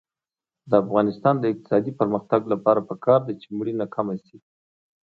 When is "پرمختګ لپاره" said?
1.99-2.85